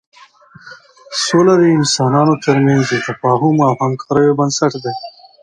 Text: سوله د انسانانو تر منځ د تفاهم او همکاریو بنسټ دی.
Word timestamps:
سوله 1.25 1.53
د 1.61 1.63
انسانانو 1.77 2.33
تر 2.45 2.55
منځ 2.65 2.83
د 2.89 2.93
تفاهم 3.07 3.55
او 3.67 3.71
همکاریو 3.83 4.37
بنسټ 4.39 4.71
دی. 4.83 4.93